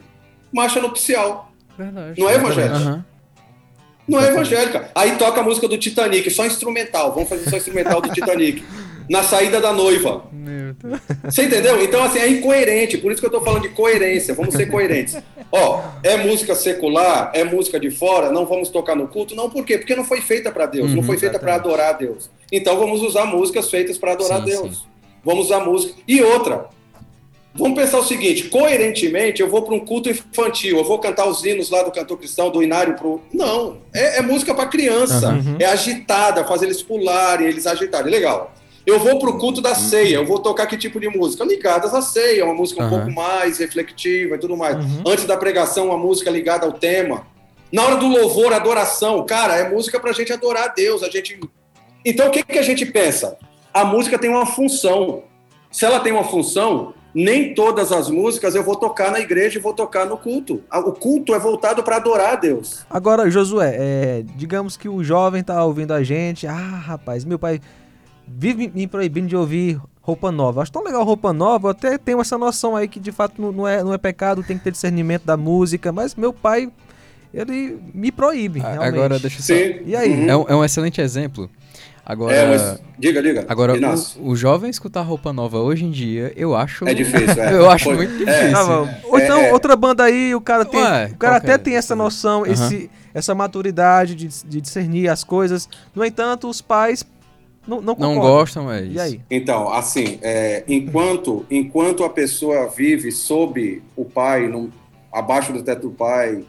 Marcha 0.52 0.82
nupcial. 0.82 1.52
Verdade. 1.78 2.20
Não 2.20 2.30
é 2.30 2.36
evangélica? 2.36 2.78
Uhum. 2.78 3.04
Não 4.08 4.20
é 4.20 4.28
evangélica. 4.28 4.90
Aí 4.94 5.16
toca 5.18 5.42
a 5.42 5.44
música 5.44 5.68
do 5.68 5.78
Titanic, 5.78 6.30
só 6.30 6.46
instrumental. 6.46 7.14
Vamos 7.14 7.30
fazer 7.30 7.50
só 7.50 7.58
instrumental 7.58 8.02
do 8.02 8.10
Titanic. 8.10 8.64
Na 9.10 9.24
saída 9.24 9.62
da 9.62 9.72
noiva. 9.72 10.24
Você 11.24 11.44
entendeu? 11.44 11.82
Então, 11.84 12.04
assim, 12.04 12.20
é 12.20 12.28
incoerente. 12.28 12.98
Por 12.98 13.12
isso 13.12 13.22
que 13.22 13.28
eu 13.28 13.32
tô 13.32 13.42
falando 13.42 13.64
de 13.64 13.70
coerência. 13.70 14.34
Vamos 14.34 14.54
ser 14.56 14.68
coerentes. 14.68 15.18
Ó, 15.52 15.82
é 16.04 16.18
música 16.18 16.56
secular? 16.56 17.32
É 17.34 17.44
música 17.44 17.80
de 17.80 17.92
fora? 17.92 18.32
Não 18.32 18.46
vamos 18.46 18.70
tocar 18.70 18.96
no 18.96 19.08
culto? 19.08 19.36
Não, 19.36 19.50
por 19.50 19.66
quê? 19.66 19.78
Porque 19.78 19.96
não 19.96 20.04
foi 20.04 20.22
feita 20.22 20.52
para 20.52 20.66
Deus. 20.66 20.90
Uhum, 20.90 20.98
não 20.98 21.04
foi 21.04 21.18
feita 21.18 21.40
para 21.40 21.56
adorar 21.56 21.90
a 21.90 21.94
Deus. 21.94 22.30
Então, 22.52 22.78
vamos 22.78 23.02
usar 23.02 23.26
músicas 23.26 23.70
feitas 23.70 23.98
para 23.98 24.14
adorar 24.14 24.40
sim, 24.40 24.46
Deus. 24.46 24.78
Sim. 24.78 24.84
Vamos 25.24 25.46
usar 25.46 25.60
música. 25.60 25.94
E 26.08 26.22
outra, 26.22 26.70
Vamos 27.58 27.80
pensar 27.80 28.00
o 28.00 28.04
seguinte: 28.04 28.50
coerentemente, 28.50 29.42
eu 29.42 29.50
vou 29.50 29.62
para 29.62 29.74
um 29.74 29.80
culto 29.80 30.10
infantil, 30.10 30.78
eu 30.78 30.84
vou 30.84 31.00
cantar 31.00 31.26
os 31.26 31.44
hinos 31.44 31.70
lá 31.70 31.84
do 31.84 31.92
cantor 31.92 32.18
cristão, 32.18 32.50
do 32.50 32.62
inário 32.62 32.96
pro. 32.96 33.22
Não, 33.34 33.78
é, 33.94 34.18
é 34.18 34.22
música 34.22 34.54
para 34.54 34.66
criança, 34.66 35.30
uhum. 35.30 35.56
é 35.58 35.66
agitada, 35.66 36.44
fazer 36.44 36.66
eles 36.66 36.84
pularem, 36.84 37.48
eles 37.48 37.66
agitarem. 37.66 38.12
Legal. 38.12 38.54
Eu 38.86 39.00
vou 39.00 39.18
para 39.18 39.30
o 39.30 39.40
culto 39.40 39.62
da 39.62 39.74
ceia, 39.74 40.18
eu 40.18 40.26
vou 40.26 40.38
tocar 40.38 40.68
que 40.68 40.78
tipo 40.78 41.00
de 41.00 41.10
música? 41.10 41.44
Ligadas 41.44 41.94
à 41.94 42.02
ceia, 42.02 42.46
uma 42.46 42.54
música 42.54 42.82
um 42.82 42.84
uhum. 42.84 42.90
pouco 42.90 43.12
mais 43.12 43.58
reflexiva 43.58 44.36
e 44.36 44.38
tudo 44.38 44.56
mais. 44.56 44.76
Uhum. 44.76 45.04
Antes 45.08 45.26
da 45.26 45.36
pregação, 45.36 45.88
uma 45.88 45.98
música 45.98 46.30
ligada 46.30 46.68
ao 46.68 46.72
tema. 46.72 47.26
Na 47.72 47.84
hora 47.84 47.96
do 47.96 48.08
louvor, 48.08 48.54
adoração, 48.54 49.26
cara, 49.26 49.56
é 49.56 49.70
música 49.70 50.00
para 50.00 50.12
a 50.12 50.14
gente 50.14 50.32
adorar 50.32 50.66
a 50.66 50.68
Deus. 50.68 51.02
A 51.02 51.10
gente... 51.10 51.40
Então, 52.06 52.28
o 52.28 52.32
que, 52.32 52.44
que 52.44 52.60
a 52.60 52.64
gente 52.64 52.86
pensa? 52.86 53.38
A 53.74 53.84
música 53.84 54.20
tem 54.20 54.30
uma 54.30 54.46
função. 54.46 55.24
Se 55.72 55.84
ela 55.84 56.00
tem 56.00 56.14
uma 56.14 56.24
função, 56.24 56.94
nem 57.14 57.56
todas 57.56 57.92
as 57.92 58.08
músicas 58.08 58.54
eu 58.54 58.64
vou 58.64 58.76
tocar 58.76 59.12
na 59.12 59.20
igreja 59.20 59.58
e 59.58 59.62
vou 59.62 59.74
tocar 59.74 60.06
no 60.06 60.16
culto. 60.16 60.62
O 60.72 60.92
culto 60.92 61.34
é 61.34 61.40
voltado 61.40 61.82
para 61.82 61.96
adorar 61.96 62.34
a 62.34 62.36
Deus. 62.36 62.86
Agora, 62.88 63.30
Josué, 63.32 63.76
é, 63.78 64.24
digamos 64.36 64.78
que 64.78 64.88
o 64.88 65.04
jovem 65.04 65.44
tá 65.44 65.64
ouvindo 65.66 65.92
a 65.92 66.04
gente. 66.04 66.46
Ah, 66.46 66.54
rapaz, 66.54 67.26
meu 67.26 67.40
pai 67.40 67.60
vive 68.28 68.72
me 68.74 68.88
proibindo 68.88 69.28
de 69.28 69.36
ouvir 69.36 69.80
roupa 70.02 70.32
nova. 70.32 70.62
Acho 70.62 70.72
tão 70.72 70.84
legal 70.84 71.04
roupa 71.04 71.34
nova, 71.34 71.68
eu 71.68 71.72
até 71.72 71.98
tenho 71.98 72.22
essa 72.22 72.38
noção 72.38 72.76
aí 72.76 72.88
que 72.88 73.00
de 73.00 73.12
fato 73.12 73.42
não 73.42 73.68
é, 73.68 73.84
não 73.84 73.94
é 73.94 73.98
pecado, 73.98 74.44
tem 74.44 74.58
que 74.58 74.64
ter 74.64 74.72
discernimento 74.72 75.24
da 75.26 75.36
música, 75.36 75.92
mas 75.92 76.14
meu 76.16 76.32
pai, 76.32 76.70
ele 77.34 77.78
me 77.94 78.12
proíbe. 78.12 78.60
Realmente. 78.60 78.84
Agora, 78.88 79.20
deixa 79.20 79.38
eu 79.40 79.42
só. 79.42 79.54
Sim. 79.54 79.82
E 79.86 79.96
aí? 79.96 80.12
Uhum. 80.12 80.30
É 80.30 80.38
um, 80.38 80.46
é 80.50 80.56
um 80.56 80.64
excelente 80.66 81.02
exemplo. 81.02 81.50
Agora, 82.08 82.36
É, 82.36 82.48
mas- 82.48 82.80
diga, 83.00 83.20
diga. 83.20 83.46
agora 83.50 83.74
o, 83.74 84.30
o 84.30 84.36
jovem 84.36 84.70
escutar 84.70 85.02
roupa 85.02 85.34
nova 85.34 85.58
hoje 85.58 85.86
em 85.86 85.90
dia, 85.92 86.32
eu 86.36 86.56
acho. 86.56 86.88
É 86.88 86.94
difícil, 86.94 87.42
é. 87.42 87.54
Eu 87.58 87.68
acho 87.72 87.86
Foi- 87.86 87.96
muito 87.96 88.14
é. 88.14 88.18
difícil. 88.26 88.56
Ah, 88.58 88.64
vamos. 88.64 88.96
Ou 89.06 89.18
então, 89.20 89.40
É, 89.40 89.50
é. 89.50 89.54
outra 89.54 89.76
banda 89.76 90.04
aí, 90.04 90.36
o 90.36 90.40
cara 90.40 90.64
tem. 90.66 90.80
Ué, 90.80 91.10
o 91.12 91.18
cara 91.18 91.38
até 91.38 91.54
é? 91.54 91.58
tem 91.58 91.76
essa 91.76 91.96
noção, 91.96 92.44
Aham. 92.44 92.52
esse, 92.54 92.92
essa 93.12 93.34
maturidade 93.34 94.14
de, 94.14 94.28
de 94.28 94.62
discernir 94.62 95.10
as 95.10 95.24
coisas. 95.24 95.68
No 95.96 96.06
entanto, 96.06 96.48
os 96.48 96.62
pais 96.62 97.04
não, 97.68 97.82
não 97.82 97.96
Não 97.98 98.16
gostam, 98.16 98.72
é 98.72 98.82
isso. 98.84 98.94
E 98.96 99.00
aí? 99.00 99.22
Então, 99.30 99.70
assim, 99.70 100.20
é, 100.22 100.64
enquanto, 100.68 101.46
enquanto 101.50 102.04
a 102.04 102.10
pessoa 102.10 102.68
vive 102.70 103.12
sob 103.12 103.82
o 103.96 104.06
pai, 104.06 104.48
num- 104.48 104.70
abaixo 105.12 105.52
do 105.54 105.64
teto 105.64 105.84
do 105.90 105.92
pai, 105.92 106.44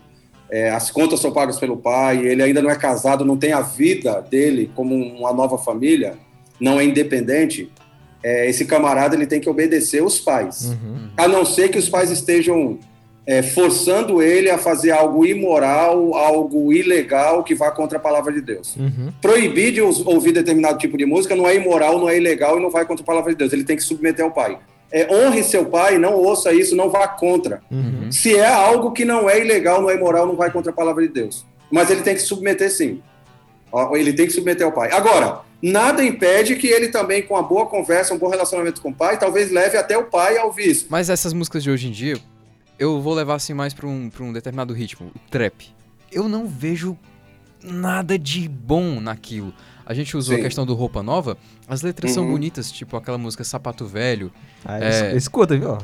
é, 0.50 0.70
as 0.70 0.90
contas 0.90 1.20
são 1.20 1.32
pagas 1.32 1.58
pelo 1.58 1.76
pai, 1.76 2.18
ele 2.26 2.42
ainda 2.42 2.62
não 2.62 2.70
é 2.70 2.76
casado, 2.76 3.24
não 3.24 3.36
tem 3.36 3.52
a 3.52 3.60
vida 3.60 4.20
dele 4.20 4.70
como 4.74 4.94
uma 4.94 5.32
nova 5.32 5.58
família, 5.58 6.14
não 6.60 6.78
é 6.80 6.84
independente, 6.84 7.70
é, 8.22 8.48
esse 8.48 8.64
camarada 8.64 9.14
ele 9.14 9.26
tem 9.26 9.40
que 9.40 9.48
obedecer 9.48 10.02
os 10.02 10.18
pais. 10.18 10.66
Uhum. 10.66 11.08
A 11.16 11.28
não 11.28 11.44
ser 11.44 11.68
que 11.68 11.78
os 11.78 11.88
pais 11.88 12.10
estejam 12.10 12.78
é, 13.26 13.42
forçando 13.42 14.22
ele 14.22 14.48
a 14.48 14.56
fazer 14.56 14.92
algo 14.92 15.26
imoral, 15.26 16.14
algo 16.14 16.72
ilegal 16.72 17.42
que 17.42 17.54
vá 17.56 17.70
contra 17.72 17.98
a 17.98 18.00
palavra 18.00 18.32
de 18.32 18.40
Deus 18.40 18.76
Uhum. 18.76 19.12
proibir 19.20 19.72
de 19.72 19.80
ouvir 19.82 20.32
determinado 20.32 20.78
tipo 20.78 20.96
de 20.96 21.04
música 21.04 21.34
não 21.34 21.48
é 21.48 21.56
imoral, 21.56 21.98
não 21.98 22.08
é 22.08 22.16
ilegal 22.16 22.56
e 22.58 22.62
não 22.62 22.70
vai 22.70 22.84
contra 22.84 23.02
a 23.02 23.06
palavra 23.06 23.32
de 23.32 23.38
Deus. 23.38 23.52
Ele 23.52 23.64
tem 23.64 23.76
que 23.76 23.82
submeter 23.82 24.24
ao 24.24 24.30
pai. 24.30 24.58
É, 24.92 25.12
honre 25.12 25.42
seu 25.42 25.64
pai, 25.64 25.98
não 25.98 26.14
ouça 26.14 26.52
isso, 26.52 26.76
não 26.76 26.88
vá 26.88 27.08
contra. 27.08 27.60
Uhum. 27.70 28.10
Se 28.12 28.36
é 28.36 28.46
algo 28.46 28.92
que 28.92 29.04
não 29.04 29.28
é 29.28 29.40
ilegal, 29.40 29.82
não 29.82 29.90
é 29.90 29.96
imoral, 29.96 30.26
não 30.26 30.36
vai 30.36 30.50
contra 30.52 30.70
a 30.70 30.74
palavra 30.74 31.02
de 31.02 31.12
Deus. 31.12 31.44
Mas 31.68 31.90
ele 31.90 32.02
tem 32.02 32.14
que 32.14 32.22
submeter 32.22 32.70
sim. 32.70 33.02
Ele 33.92 34.12
tem 34.12 34.26
que 34.26 34.32
submeter 34.32 34.64
ao 34.64 34.72
pai. 34.72 34.90
Agora, 34.92 35.40
nada 35.60 36.04
impede 36.04 36.54
que 36.54 36.68
ele 36.68 36.88
também, 36.88 37.22
com 37.22 37.34
uma 37.34 37.42
boa 37.42 37.66
conversa, 37.66 38.14
um 38.14 38.18
bom 38.18 38.28
relacionamento 38.28 38.80
com 38.80 38.90
o 38.90 38.94
pai, 38.94 39.18
talvez 39.18 39.50
leve 39.50 39.76
até 39.76 39.98
o 39.98 40.04
pai 40.04 40.38
a 40.38 40.44
ouvir 40.44 40.70
isso. 40.70 40.86
Mas 40.88 41.10
essas 41.10 41.32
músicas 41.32 41.62
de 41.64 41.70
hoje 41.70 41.88
em 41.88 41.90
dia, 41.90 42.16
eu 42.78 43.00
vou 43.00 43.14
levar 43.14 43.34
assim 43.34 43.54
mais 43.54 43.72
pra 43.74 43.86
um, 43.86 44.10
pra 44.10 44.24
um 44.24 44.32
determinado 44.32 44.72
ritmo, 44.74 45.10
o 45.14 45.30
trap. 45.30 45.74
Eu 46.10 46.28
não 46.28 46.46
vejo 46.46 46.96
nada 47.62 48.18
de 48.18 48.48
bom 48.48 49.00
naquilo. 49.00 49.52
A 49.84 49.94
gente 49.94 50.16
usou 50.16 50.34
Sim. 50.34 50.40
a 50.40 50.44
questão 50.44 50.66
do 50.66 50.74
roupa 50.74 51.02
nova, 51.02 51.38
as 51.68 51.82
letras 51.82 52.12
são 52.12 52.24
Uhum. 52.24 52.32
bonitas, 52.32 52.70
tipo 52.70 52.96
aquela 52.96 53.18
música 53.18 53.42
Sapato 53.44 53.84
Velho, 53.86 54.30
Ah, 54.68 54.80
É. 54.82 55.10
es- 55.14 55.22
Escuta, 55.22 55.56
viu? 55.56 55.78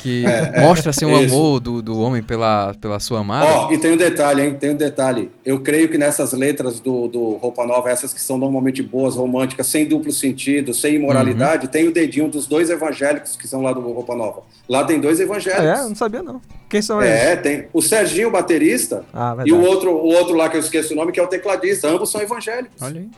que 0.00 0.24
É, 0.26 0.60
mostra 0.62 0.88
assim 0.90 1.04
o 1.04 1.10
isso. 1.20 1.34
amor 1.34 1.60
do, 1.60 1.82
do 1.82 1.98
homem 2.00 2.22
pela, 2.22 2.74
pela 2.80 2.98
sua 2.98 3.20
amada. 3.20 3.46
Ó, 3.46 3.70
e 3.72 3.76
tem 3.76 3.92
um 3.92 3.96
detalhe, 3.98 4.40
hein? 4.42 4.54
Tem 4.54 4.70
um 4.70 4.76
detalhe. 4.76 5.30
Eu 5.44 5.60
creio 5.60 5.90
que 5.90 5.98
nessas 5.98 6.32
letras 6.32 6.80
do, 6.80 7.06
do 7.08 7.32
Roupa 7.36 7.66
Nova, 7.66 7.90
essas 7.90 8.14
que 8.14 8.20
são 8.22 8.38
normalmente 8.38 8.82
boas, 8.82 9.14
românticas, 9.16 9.66
sem 9.66 9.86
duplo 9.86 10.10
sentido, 10.10 10.72
sem 10.72 10.94
imoralidade, 10.94 11.68
tem 11.68 11.86
o 11.86 11.92
dedinho 11.92 12.28
dos 12.28 12.46
dois 12.46 12.70
evangélicos 12.70 13.36
que 13.36 13.46
são 13.46 13.60
lá 13.60 13.72
do 13.74 13.80
Roupa 13.80 14.14
Nova. 14.16 14.42
Lá 14.66 14.84
tem 14.84 14.98
dois 14.98 15.18
Ah, 15.20 15.22
é? 15.22 15.26
evangélicos. 15.26 15.88
Não 15.88 15.94
sabia, 15.94 16.22
não. 16.22 16.40
Quem 16.70 16.80
são 16.80 17.02
eles? 17.02 17.12
É, 17.14 17.36
tem. 17.36 17.66
O 17.74 17.82
Serginho, 17.82 18.30
baterista, 18.30 19.04
Ah, 19.12 19.36
e 19.44 19.52
o 19.52 19.60
outro, 19.60 19.90
o 19.90 20.06
outro 20.14 20.34
lá 20.34 20.48
que 20.48 20.56
eu 20.56 20.60
esqueço 20.60 20.94
o 20.94 20.96
nome, 20.96 21.12
que 21.12 21.20
é 21.20 21.22
o 21.22 21.26
tecladista. 21.28 21.88
Ambos 21.88 22.10
são 22.10 22.22
evangélicos. 22.22 22.80
Olha 22.80 23.00
aí. 23.00 23.08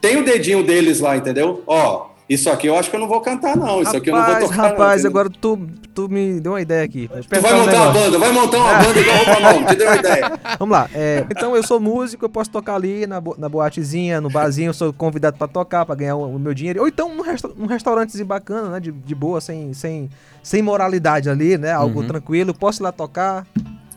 Tem 0.00 0.16
o 0.16 0.24
dedinho 0.24 0.62
deles 0.62 1.00
lá, 1.00 1.16
entendeu? 1.16 1.62
Ó, 1.66 2.06
isso 2.28 2.50
aqui 2.50 2.66
eu 2.66 2.76
acho 2.78 2.90
que 2.90 2.94
eu 2.96 3.00
não 3.00 3.08
vou 3.08 3.20
cantar, 3.20 3.56
não. 3.56 3.80
Isso 3.82 3.96
aqui 3.96 4.10
eu 4.10 4.14
não 4.14 4.22
vou 4.22 4.32
Rapaz, 4.34 4.50
tocar. 4.50 4.62
rapaz, 4.70 5.02
não, 5.02 5.10
agora 5.10 5.30
tu, 5.30 5.58
tu 5.94 6.08
me 6.08 6.38
deu 6.40 6.52
uma 6.52 6.60
ideia 6.60 6.84
aqui. 6.84 7.08
Tu 7.28 7.40
vai 7.40 7.54
um 7.54 7.58
montar 7.58 7.82
uma 7.84 7.90
banda, 7.92 8.18
vai 8.18 8.30
montar 8.32 8.58
uma 8.58 8.74
banda 8.74 9.00
igual 9.00 9.16
Roupa 9.16 9.40
Nova, 9.40 9.64
te 9.66 9.74
deu 9.76 9.86
uma 9.88 9.96
ideia. 9.96 10.32
Vamos 10.58 10.72
lá. 10.78 10.88
é, 10.94 11.24
então 11.30 11.56
eu 11.56 11.62
sou 11.62 11.80
músico, 11.80 12.24
eu 12.26 12.28
posso 12.28 12.50
tocar 12.50 12.74
ali 12.76 13.06
na, 13.06 13.20
bo- 13.20 13.34
na 13.38 13.48
boatezinha, 13.48 14.20
no 14.20 14.28
barzinho, 14.30 14.68
eu 14.68 14.74
sou 14.74 14.92
convidado 14.92 15.36
pra 15.38 15.48
tocar, 15.48 15.84
pra 15.86 15.94
ganhar 15.94 16.16
o, 16.16 16.36
o 16.36 16.38
meu 16.38 16.52
dinheiro. 16.54 16.82
Ou 16.82 16.86
então 16.88 17.12
num, 17.14 17.22
resta 17.22 17.48
num 17.56 17.66
restaurantezinho 17.66 18.26
bacana, 18.26 18.68
né? 18.68 18.78
De, 18.80 18.92
de 18.92 19.14
boa, 19.14 19.40
sem, 19.40 19.72
sem, 19.72 20.10
sem 20.42 20.62
moralidade 20.62 21.28
ali, 21.30 21.56
né? 21.58 21.72
Algo 21.72 22.02
Uhum. 22.02 22.06
tranquilo. 22.06 22.52
Posso 22.54 22.82
ir 22.82 22.84
lá 22.84 22.92
tocar. 22.92 23.46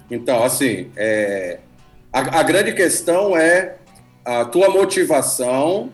Então, 0.09 0.41
assim, 0.43 0.87
é, 0.95 1.59
a, 2.13 2.39
a 2.39 2.43
grande 2.43 2.71
questão 2.73 3.35
é 3.37 3.75
a 4.25 4.45
tua 4.45 4.69
motivação, 4.69 5.89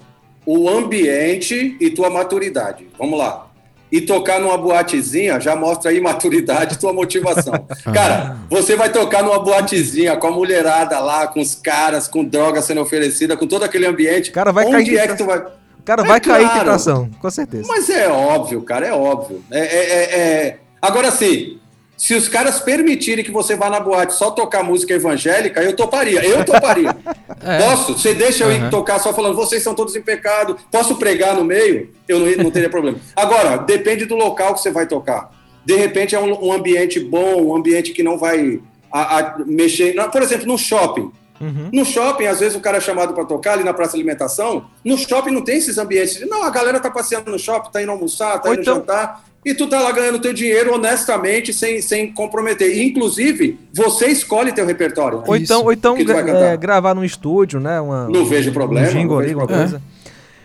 o 0.46 0.70
ambiente 0.70 1.76
e 1.80 1.90
tua 1.90 2.10
maturidade. 2.10 2.88
Vamos 2.98 3.18
lá. 3.20 3.48
E 3.90 4.02
tocar 4.02 4.40
numa 4.42 4.58
boatezinha 4.58 5.40
já 5.40 5.56
mostra 5.56 5.92
aí 5.92 6.02
maturidade 6.02 6.76
e 6.76 6.78
tua 6.78 6.92
motivação. 6.92 7.54
Cara, 7.94 8.36
você 8.50 8.76
vai 8.76 8.92
tocar 8.92 9.24
numa 9.24 9.40
boatezinha 9.40 10.18
com 10.18 10.28
a 10.28 10.32
mulherada 10.32 11.00
lá, 11.00 11.26
com 11.28 11.40
os 11.40 11.56
caras, 11.56 12.06
com 12.08 12.24
droga 12.24 12.62
sendo 12.62 12.82
oferecida, 12.82 13.38
com 13.38 13.48
todo 13.48 13.64
aquele 13.64 13.86
ambiente. 13.86 14.30
Cara, 14.32 14.52
vai 14.52 14.66
Onde 14.66 14.92
cair 14.92 14.98
é 14.98 15.08
que 15.08 15.16
tu 15.18 15.26
vai. 15.26 15.42
Cara 15.86 16.02
É 16.04 16.06
vai 16.06 16.20
cair 16.20 16.44
claro. 16.46 16.60
tentação, 16.60 17.10
com 17.22 17.30
certeza. 17.32 17.64
Mas 17.66 17.90
é 17.90 18.10
óbvio, 18.10 18.62
cara, 18.62 18.88
é 18.88 18.92
óbvio. 18.92 19.42
É, 19.50 19.60
é- 19.60 19.86
é- 19.86 20.20
é- 20.20 20.58
Agora 20.82 21.10
sim, 21.10 21.58
se 21.98 22.14
os 22.14 22.30
caras 22.30 22.60
permitirem 22.60 23.26
que 23.26 23.32
você 23.32 23.56
vá 23.56 23.70
na 23.70 23.80
boate 23.80 24.14
só 24.14 24.30
tocar 24.32 24.64
música 24.64 24.94
evangélica, 24.94 25.62
eu 25.64 25.76
toparia. 25.76 26.24
Eu 26.24 26.46
toparia. 26.46 26.96
É. 27.44 27.60
Posso? 27.60 27.94
Você 27.98 28.14
deixa 28.16 28.44
eu 28.46 28.52
ir 28.52 28.60
Aham. 28.62 28.70
tocar 28.70 29.00
só 29.00 29.14
falando, 29.14 29.36
vocês 29.36 29.62
são 29.62 29.76
todos 29.76 29.96
em 29.96 30.02
pecado. 30.02 30.58
Posso 30.72 30.96
pregar 30.96 31.36
no 31.36 31.44
meio? 31.44 31.92
Eu 32.08 32.20
não, 32.20 32.44
não 32.46 32.52
teria 32.52 32.70
problema. 32.70 32.98
Agora, 33.16 33.58
depende 33.58 34.06
do 34.06 34.16
local 34.16 34.54
que 34.56 34.62
você 34.62 34.72
vai 34.72 34.88
tocar. 34.88 35.30
De 35.64 35.76
repente 35.76 36.16
é 36.16 36.20
um, 36.20 36.48
um 36.48 36.52
ambiente 36.52 37.00
bom, 37.00 37.44
um 37.44 37.56
ambiente 37.56 37.92
que 37.92 38.02
não 38.02 38.18
vai 38.18 38.60
a- 38.92 39.20
a 39.20 39.38
mexer. 39.46 39.94
Por 40.12 40.22
exemplo, 40.24 40.48
no 40.48 40.58
shopping. 40.58 41.12
Uhum. 41.40 41.70
No 41.72 41.86
shopping, 41.86 42.26
às 42.26 42.40
vezes 42.40 42.58
o 42.58 42.60
cara 42.60 42.78
é 42.78 42.82
chamado 42.82 43.14
para 43.14 43.24
tocar 43.26 43.54
ali 43.54 43.64
na 43.64 43.74
praça 43.74 43.92
de 43.92 43.98
alimentação. 43.98 44.66
No 44.84 44.98
shopping 44.98 45.32
não 45.32 45.44
tem 45.44 45.58
esses 45.58 45.78
ambientes. 45.78 46.20
Não, 46.28 46.44
a 46.44 46.50
galera 46.50 46.80
tá 46.80 46.90
passeando 46.90 47.30
no 47.30 47.38
shopping, 47.38 47.72
tá 47.72 47.82
indo 47.84 47.92
almoçar, 47.92 48.40
tá 48.42 48.50
Ou 48.50 48.56
indo 48.56 48.62
então- 48.64 48.76
jantar. 48.78 49.24
E 49.46 49.54
tu 49.54 49.68
tá 49.68 49.80
lá 49.80 49.92
ganhando 49.92 50.20
teu 50.20 50.34
dinheiro 50.34 50.74
honestamente, 50.74 51.54
sem, 51.54 51.82
sem 51.82 52.12
comprometer. 52.12 52.70
E, 52.78 52.84
inclusive, 52.86 53.58
você 53.74 54.08
escolhe 54.08 54.52
teu 54.52 54.66
repertório. 54.66 55.24
Ou 55.26 55.36
então, 55.38 55.64
ou 55.64 55.72
então 55.72 55.96
gra- 56.04 56.20
é, 56.52 56.58
gravar 56.58 56.94
num 56.94 57.04
estúdio, 57.04 57.60
né? 57.60 57.80
Uma, 57.80 58.10
Não 58.10 58.26
vejo 58.26 58.52
problema, 58.52 58.88
Um 58.88 58.92
jingle 58.92 59.08
não 59.16 59.18
ali, 59.20 59.28
vejo 59.28 59.40
alguma 59.40 59.58
coisa. 59.60 59.82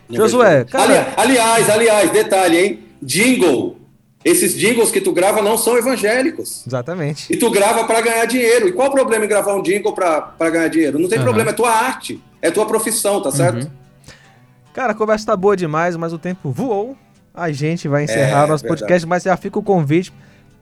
Não 0.09 0.17
Josué, 0.17 0.65
cara- 0.65 0.85
Ali- 1.17 1.31
aliás, 1.33 1.71
aliás, 1.71 2.11
detalhe, 2.11 2.57
hein? 2.59 2.79
Jingle. 3.03 3.77
Esses 4.25 4.55
jingles 4.57 4.93
que 4.93 5.01
tu 5.01 5.11
grava 5.11 5.43
não 5.43 5.59
são 5.59 5.77
evangélicos. 5.77 6.65
Exatamente. 6.65 7.33
E 7.33 7.37
tu 7.37 7.51
grava 7.51 7.83
para 7.83 8.01
ganhar 8.01 8.25
dinheiro. 8.27 8.69
E 8.69 8.73
qual 8.73 8.89
o 8.89 8.93
problema 8.93 9.25
em 9.25 9.29
gravar 9.29 9.55
um 9.55 9.63
jingle 9.63 9.93
para 9.93 10.33
ganhar 10.51 10.69
dinheiro? 10.69 10.97
Não 11.01 11.09
tem 11.09 11.19
Aham. 11.19 11.25
problema, 11.25 11.51
é 11.51 11.55
tua 11.55 11.71
arte, 11.73 12.23
é 12.41 12.49
tua 12.49 12.65
profissão, 12.67 13.21
tá 13.21 13.33
certo? 13.33 13.65
Uhum. 13.65 13.71
Cara, 14.73 14.93
a 14.93 14.95
conversa 14.95 15.27
tá 15.27 15.37
boa 15.37 15.57
demais, 15.57 15.97
mas 15.97 16.13
o 16.13 16.19
tempo 16.19 16.53
voou. 16.53 16.97
A 17.35 17.51
gente 17.53 17.89
vai 17.89 18.05
encerrar 18.05 18.45
É, 18.45 18.47
nosso 18.47 18.62
verdade. 18.62 18.81
podcast, 18.81 19.07
mas 19.07 19.23
já 19.23 19.37
fica 19.37 19.59
o 19.59 19.62
convite 19.62 20.12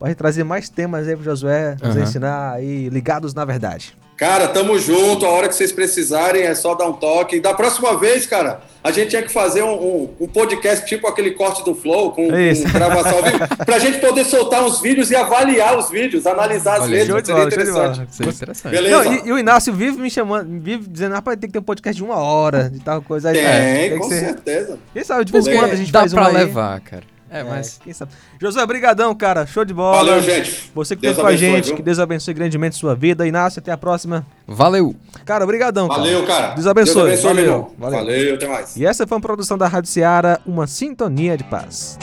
gente 0.09 0.17
trazer 0.17 0.45
mais 0.45 0.69
temas 0.69 1.07
aí 1.07 1.15
pro 1.15 1.25
Josué 1.25 1.77
nos 1.83 1.95
Aham. 1.97 2.03
ensinar 2.05 2.53
aí, 2.53 2.89
ligados 2.89 3.35
na 3.35 3.45
verdade. 3.45 3.97
Cara, 4.21 4.47
tamo 4.49 4.79
junto. 4.79 5.25
A 5.25 5.31
hora 5.31 5.49
que 5.49 5.55
vocês 5.55 5.73
precisarem 5.73 6.43
é 6.43 6.55
só 6.55 6.75
dar 6.75 6.87
um 6.87 6.93
toque. 6.93 7.41
Da 7.41 7.55
próxima 7.55 7.97
vez, 7.97 8.27
cara, 8.27 8.61
a 8.85 8.91
gente 8.91 9.09
tinha 9.09 9.23
que 9.23 9.33
fazer 9.33 9.63
um, 9.63 9.73
um- 9.73 10.11
um 10.21 10.27
podcast 10.29 10.85
tipo 10.87 11.07
aquele 11.09 11.31
corte 11.31 11.65
do 11.65 11.75
Flow, 11.75 12.13
com, 12.13 12.25
Isso. 12.39 12.65
com 12.65 12.69
gravação 12.79 13.17
ao 13.17 13.23
vivo, 13.23 13.39
pra 13.65 13.79
gente 13.79 13.99
poder 13.99 14.25
soltar 14.27 14.63
uns 14.63 14.79
vídeos 14.83 15.11
e 15.11 15.17
avaliar 15.17 15.79
os 15.79 15.89
vídeos, 15.89 16.27
analisar 16.27 16.75
as 16.75 16.83
Olha 16.83 16.91
letras. 17.03 17.25
Seria 17.27 17.35
bola, 17.35 17.47
interessante. 17.47 18.09
Isso 18.13 18.23
é 18.23 18.27
interessante. 18.27 18.73
Beleza? 18.73 19.05
Não, 19.05 19.13
e, 19.15 19.29
e 19.29 19.33
o 19.33 19.39
Inácio 19.39 19.73
vive 19.73 19.97
me 19.99 20.11
chamando, 20.11 20.61
vive 20.61 20.87
dizendo, 20.87 21.15
rapaz, 21.15 21.39
tem 21.41 21.49
que 21.49 21.55
ter 21.55 21.59
um 21.59 21.63
podcast 21.63 21.97
de 21.97 22.05
uma 22.05 22.17
hora, 22.17 22.69
de 22.69 22.79
tal 22.81 23.01
coisa. 23.01 23.31
Aí, 23.31 23.37
Tem, 23.37 23.47
é, 23.47 23.89
tem 23.89 23.99
com 23.99 24.07
que 24.07 24.15
ser- 24.15 24.21
certeza. 24.27 24.79
Quem 24.93 25.03
sabe 25.03 25.25
de 25.25 25.33
vez 25.33 25.47
em 25.47 25.57
quando 25.57 25.73
a 25.73 25.77
gente 25.77 25.91
Dá 25.91 26.01
faz 26.01 26.13
pra 26.13 26.25
um 26.25 26.27
aí. 26.27 26.35
levar, 26.35 26.79
cara. 26.81 27.05
É, 27.31 27.41
É, 27.41 27.45
mas. 27.45 27.79
quem 27.83 27.93
sabe. 27.93 28.13
Josué, 28.41 28.67
brigadão, 28.67 29.15
cara. 29.15 29.47
Show 29.47 29.65
de 29.65 29.73
bola. 29.73 29.99
Valeu, 29.99 30.21
gente. 30.21 30.71
Você 30.75 30.97
que 30.97 31.03
Deus 31.03 31.13
esteve 31.13 31.29
com 31.29 31.33
a 31.33 31.37
gente, 31.37 31.67
viu? 31.67 31.77
que 31.77 31.83
Deus 31.83 31.99
abençoe 31.99 32.35
grandemente 32.35 32.77
sua 32.77 32.95
vida. 32.95 33.27
Inácio, 33.27 33.61
até 33.61 33.71
a 33.71 33.79
próxima. 33.79 34.27
Valeu! 34.47 34.95
Cara, 35.25 35.47
brigadão, 35.47 35.89
cara. 35.89 36.01
Valeu, 36.01 36.27
cara. 36.27 36.55
Deus 36.55 36.67
abençoe. 36.67 37.11
Deus 37.11 37.25
abençoe, 37.25 37.35
Valeu. 37.35 37.75
Valeu. 37.79 37.99
Valeu, 37.99 38.35
até 38.35 38.49
mais. 38.49 38.77
E 38.77 38.85
essa 38.85 39.07
foi 39.07 39.17
uma 39.17 39.23
produção 39.23 39.57
da 39.57 39.69
Rádio 39.69 39.91
Ceará, 39.91 40.41
uma 40.45 40.67
sintonia 40.67 41.37
de 41.37 41.45
paz. 41.45 41.99